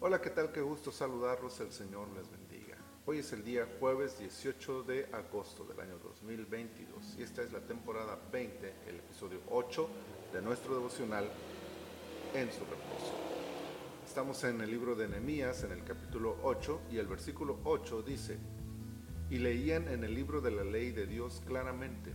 Hola, 0.00 0.20
¿qué 0.20 0.30
tal? 0.30 0.52
Qué 0.52 0.60
gusto 0.60 0.92
saludarlos, 0.92 1.58
el 1.58 1.72
Señor 1.72 2.06
les 2.10 2.30
bendiga. 2.30 2.76
Hoy 3.04 3.18
es 3.18 3.32
el 3.32 3.42
día 3.42 3.66
jueves 3.80 4.16
18 4.16 4.84
de 4.84 5.06
agosto 5.12 5.64
del 5.64 5.80
año 5.80 5.98
2022 5.98 7.16
y 7.18 7.24
esta 7.24 7.42
es 7.42 7.50
la 7.50 7.58
temporada 7.58 8.16
20, 8.30 8.74
el 8.86 8.94
episodio 8.94 9.40
8 9.50 9.90
de 10.34 10.40
nuestro 10.40 10.76
devocional 10.76 11.28
En 12.32 12.46
su 12.52 12.60
reposo. 12.60 13.12
Estamos 14.06 14.44
en 14.44 14.60
el 14.60 14.70
libro 14.70 14.94
de 14.94 15.08
Nehemías, 15.08 15.64
en 15.64 15.72
el 15.72 15.82
capítulo 15.82 16.36
8, 16.44 16.82
y 16.92 16.98
el 16.98 17.08
versículo 17.08 17.58
8 17.64 18.02
dice, 18.02 18.38
y 19.30 19.38
leían 19.38 19.88
en 19.88 20.04
el 20.04 20.14
libro 20.14 20.40
de 20.40 20.52
la 20.52 20.62
ley 20.62 20.92
de 20.92 21.08
Dios 21.08 21.42
claramente 21.44 22.14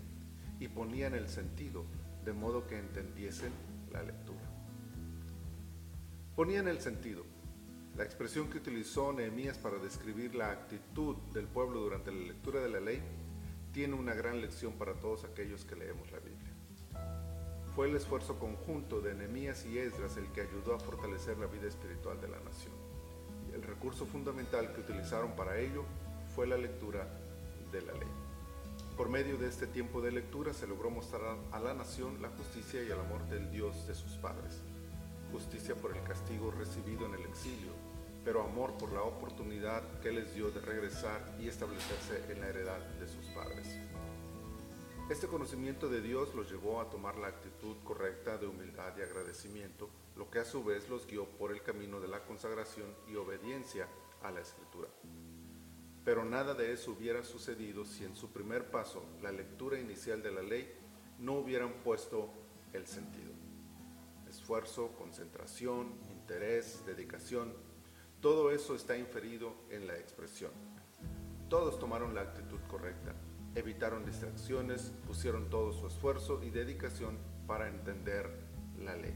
y 0.58 0.70
ponían 0.70 1.16
el 1.16 1.28
sentido, 1.28 1.84
de 2.24 2.32
modo 2.32 2.66
que 2.66 2.80
entendiesen 2.80 3.52
la 3.92 4.04
lectura. 4.04 4.40
Ponían 6.38 6.70
el 6.70 6.80
sentido. 6.80 7.26
La 7.96 8.04
expresión 8.04 8.50
que 8.50 8.58
utilizó 8.58 9.14
Nehemías 9.14 9.60
para 9.60 9.78
describir 9.78 10.34
la 10.34 10.50
actitud 10.50 11.16
del 11.32 11.46
pueblo 11.46 11.80
durante 11.82 12.12
la 12.12 12.26
lectura 12.26 12.60
de 12.60 12.70
la 12.70 12.80
ley 12.80 13.00
tiene 13.72 13.94
una 13.94 14.16
gran 14.16 14.42
lección 14.42 14.74
para 14.74 14.96
todos 14.96 15.24
aquellos 15.26 15.64
que 15.64 15.76
leemos 15.76 16.12
la 16.12 16.18
Biblia. 16.18 16.52
Fue 17.76 17.88
el 17.88 17.96
esfuerzo 17.96 18.40
conjunto 18.40 19.00
de 19.00 19.14
Nehemías 19.14 19.68
y 19.68 19.78
Esdras 19.78 20.18
el 20.18 20.26
que 20.32 20.42
ayudó 20.42 20.74
a 20.74 20.80
fortalecer 20.80 21.38
la 21.38 21.46
vida 21.46 21.68
espiritual 21.68 22.20
de 22.20 22.30
la 22.30 22.40
nación. 22.40 22.74
El 23.54 23.62
recurso 23.62 24.08
fundamental 24.08 24.74
que 24.74 24.82
utilizaron 24.82 25.36
para 25.36 25.60
ello 25.60 25.86
fue 26.34 26.48
la 26.48 26.58
lectura 26.58 27.08
de 27.72 27.82
la 27.84 27.94
ley. 27.94 28.10
Por 28.98 29.10
medio 29.10 29.38
de 29.38 29.48
este 29.48 29.68
tiempo 29.68 30.02
de 30.02 30.12
lectura 30.12 30.52
se 30.54 30.66
logró 30.66 30.90
mostrar 30.90 31.38
a 31.52 31.60
la 31.60 31.76
nación 31.76 32.20
la 32.24 32.30
justicia 32.30 32.82
y 32.82 32.88
el 32.88 33.00
amor 33.00 33.24
del 33.30 33.52
Dios 33.52 33.86
de 33.86 33.94
sus 33.94 34.14
padres 34.14 34.64
justicia 35.34 35.74
por 35.74 35.98
el 35.98 36.04
castigo 36.04 36.52
recibido 36.52 37.08
en 37.08 37.16
el 37.16 37.26
exilio, 37.26 37.72
pero 38.24 38.44
amor 38.44 38.78
por 38.78 38.94
la 38.94 39.02
oportunidad 39.02 40.00
que 40.00 40.12
les 40.12 40.36
dio 40.36 40.52
de 40.52 40.62
regresar 40.62 41.36
y 41.42 41.48
establecerse 41.48 42.32
en 42.32 42.40
la 42.40 42.50
heredad 42.50 42.80
de 43.00 43.08
sus 43.08 43.26
padres. 43.34 43.68
Este 45.10 45.26
conocimiento 45.28 45.90
de 45.90 46.02
Dios 46.02 46.36
los 46.36 46.52
llevó 46.52 46.80
a 46.80 46.90
tomar 46.92 47.18
la 47.18 47.30
actitud 47.30 47.76
correcta 47.84 48.38
de 48.38 48.46
humildad 48.46 48.94
y 48.96 49.02
agradecimiento, 49.02 49.90
lo 50.16 50.30
que 50.30 50.38
a 50.38 50.46
su 50.46 50.64
vez 50.64 50.88
los 50.88 51.08
guió 51.08 51.26
por 51.26 51.52
el 51.52 51.64
camino 51.64 52.00
de 52.00 52.10
la 52.10 52.24
consagración 52.24 52.86
y 53.12 53.16
obediencia 53.16 53.88
a 54.22 54.30
la 54.30 54.42
Escritura. 54.42 54.90
Pero 56.06 56.24
nada 56.24 56.54
de 56.54 56.72
eso 56.72 56.92
hubiera 56.92 57.24
sucedido 57.24 57.86
si 57.86 58.06
en 58.06 58.16
su 58.16 58.32
primer 58.32 58.70
paso, 58.70 59.04
la 59.24 59.32
lectura 59.32 59.80
inicial 59.80 60.22
de 60.22 60.32
la 60.32 60.44
ley, 60.44 60.72
no 61.18 61.34
hubieran 61.34 61.74
puesto 61.84 62.30
el 62.72 62.86
sentido 62.86 63.33
esfuerzo, 64.34 64.92
concentración, 64.98 65.94
interés, 66.10 66.84
dedicación, 66.86 67.54
todo 68.20 68.52
eso 68.52 68.74
está 68.74 68.98
inferido 68.98 69.54
en 69.70 69.86
la 69.86 69.96
expresión. 69.96 70.52
Todos 71.50 71.78
tomaron 71.78 72.16
la 72.16 72.22
actitud 72.22 72.60
correcta, 72.68 73.14
evitaron 73.54 74.06
distracciones, 74.06 74.92
pusieron 75.06 75.50
todo 75.50 75.72
su 75.72 75.86
esfuerzo 75.86 76.42
y 76.44 76.50
dedicación 76.50 77.18
para 77.46 77.68
entender 77.68 78.28
la 78.80 78.96
ley. 78.96 79.14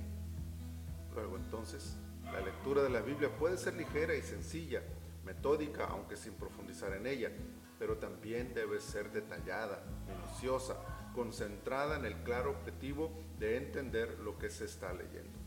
Luego 1.16 1.38
entonces, 1.38 1.98
la 2.26 2.42
lectura 2.42 2.84
de 2.84 2.90
la 2.90 3.02
Biblia 3.02 3.36
puede 3.36 3.58
ser 3.58 3.74
ligera 3.74 4.14
y 4.14 4.22
sencilla, 4.22 4.84
metódica, 5.26 5.86
aunque 5.86 6.16
sin 6.16 6.34
profundizar 6.34 6.94
en 6.94 7.08
ella, 7.08 7.32
pero 7.80 7.98
también 7.98 8.54
debe 8.54 8.80
ser 8.80 9.12
detallada, 9.12 9.84
minuciosa, 10.06 10.78
concentrada 11.18 11.98
en 11.98 12.06
el 12.06 12.14
claro 12.18 12.52
objetivo 12.52 13.10
de 13.40 13.58
entender 13.58 14.20
lo 14.20 14.38
que 14.38 14.52
se 14.52 14.66
está 14.66 14.94
leyendo. 14.94 15.40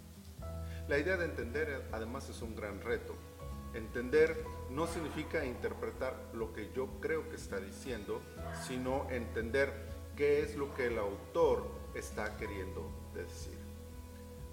La 0.88 0.98
idea 0.98 1.16
de 1.16 1.26
entender 1.26 1.86
además 1.92 2.28
es 2.28 2.42
un 2.42 2.56
gran 2.56 2.80
reto. 2.80 3.14
Entender 3.72 4.36
no 4.68 4.88
significa 4.88 5.44
interpretar 5.44 6.16
lo 6.32 6.52
que 6.52 6.72
yo 6.74 6.88
creo 7.00 7.28
que 7.28 7.36
está 7.36 7.60
diciendo, 7.60 8.20
sino 8.66 9.08
entender 9.10 9.72
qué 10.16 10.42
es 10.42 10.56
lo 10.56 10.74
que 10.74 10.88
el 10.88 10.98
autor 10.98 11.70
está 11.94 12.36
queriendo 12.36 12.90
decir. 13.14 13.58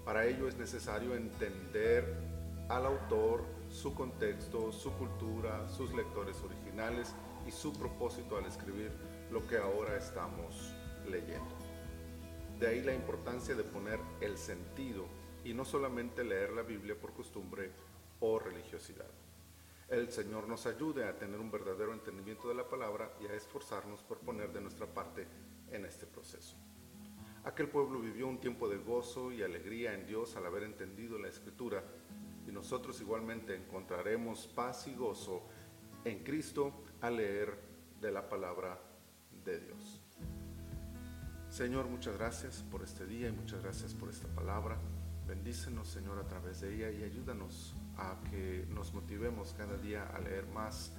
Para 0.04 0.24
ello 0.24 0.46
es 0.46 0.56
necesario 0.56 1.16
entender 1.16 2.14
al 2.68 2.86
autor, 2.86 3.42
su 3.68 3.92
contexto, 3.92 4.70
su 4.70 4.92
cultura, 4.92 5.68
sus 5.68 5.92
lectores 5.94 6.36
originales 6.44 7.12
y 7.44 7.50
su 7.50 7.72
propósito 7.72 8.36
al 8.36 8.46
escribir 8.46 8.92
lo 9.32 9.44
que 9.48 9.58
ahora 9.58 9.96
estamos 9.96 10.77
leyendo. 11.08 11.54
De 12.58 12.66
ahí 12.66 12.82
la 12.82 12.94
importancia 12.94 13.54
de 13.54 13.64
poner 13.64 14.00
el 14.20 14.36
sentido 14.36 15.06
y 15.44 15.54
no 15.54 15.64
solamente 15.64 16.24
leer 16.24 16.50
la 16.50 16.62
Biblia 16.62 16.98
por 16.98 17.12
costumbre 17.12 17.70
o 18.20 18.38
religiosidad. 18.38 19.10
El 19.88 20.10
Señor 20.12 20.48
nos 20.48 20.66
ayude 20.66 21.08
a 21.08 21.18
tener 21.18 21.40
un 21.40 21.50
verdadero 21.50 21.94
entendimiento 21.94 22.48
de 22.48 22.54
la 22.54 22.68
palabra 22.68 23.10
y 23.22 23.26
a 23.26 23.34
esforzarnos 23.34 24.02
por 24.02 24.18
poner 24.18 24.52
de 24.52 24.60
nuestra 24.60 24.86
parte 24.86 25.26
en 25.70 25.84
este 25.84 26.06
proceso. 26.06 26.56
Aquel 27.44 27.68
pueblo 27.68 28.00
vivió 28.00 28.26
un 28.26 28.40
tiempo 28.40 28.68
de 28.68 28.76
gozo 28.76 29.32
y 29.32 29.42
alegría 29.42 29.94
en 29.94 30.06
Dios 30.06 30.36
al 30.36 30.44
haber 30.44 30.64
entendido 30.64 31.18
la 31.18 31.28
escritura 31.28 31.82
y 32.46 32.52
nosotros 32.52 33.00
igualmente 33.00 33.54
encontraremos 33.54 34.46
paz 34.48 34.86
y 34.88 34.94
gozo 34.94 35.46
en 36.04 36.22
Cristo 36.24 36.72
al 37.00 37.16
leer 37.16 37.56
de 38.00 38.10
la 38.10 38.28
palabra 38.28 38.78
de 39.44 39.60
Dios. 39.60 40.00
Señor, 41.58 41.88
muchas 41.88 42.16
gracias 42.16 42.64
por 42.70 42.84
este 42.84 43.04
día 43.04 43.30
y 43.30 43.32
muchas 43.32 43.60
gracias 43.64 43.92
por 43.92 44.08
esta 44.08 44.28
palabra. 44.28 44.78
Bendícenos, 45.26 45.88
Señor, 45.88 46.16
a 46.20 46.28
través 46.28 46.60
de 46.60 46.72
ella 46.72 46.88
y 46.92 47.02
ayúdanos 47.02 47.74
a 47.96 48.14
que 48.30 48.64
nos 48.70 48.94
motivemos 48.94 49.56
cada 49.58 49.76
día 49.76 50.06
a 50.14 50.20
leer 50.20 50.46
más 50.46 50.92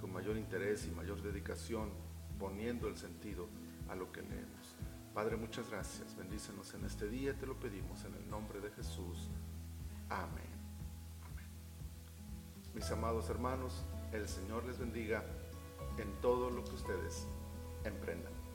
con 0.00 0.14
mayor 0.14 0.38
interés 0.38 0.86
y 0.86 0.90
mayor 0.90 1.20
dedicación, 1.20 1.90
poniendo 2.38 2.88
el 2.88 2.96
sentido 2.96 3.46
a 3.90 3.94
lo 3.94 4.10
que 4.10 4.22
leemos. 4.22 4.74
Padre, 5.12 5.36
muchas 5.36 5.68
gracias. 5.68 6.16
Bendícenos 6.16 6.72
en 6.72 6.86
este 6.86 7.10
día, 7.10 7.38
te 7.38 7.44
lo 7.44 7.60
pedimos 7.60 8.02
en 8.06 8.14
el 8.14 8.26
nombre 8.30 8.60
de 8.60 8.70
Jesús. 8.70 9.28
Amén. 10.08 10.48
Amén. 11.30 11.50
Mis 12.74 12.90
amados 12.90 13.28
hermanos, 13.28 13.84
el 14.14 14.26
Señor 14.26 14.64
les 14.64 14.78
bendiga 14.78 15.22
en 15.98 16.10
todo 16.22 16.48
lo 16.48 16.64
que 16.64 16.74
ustedes 16.74 17.26
emprendan. 17.84 18.45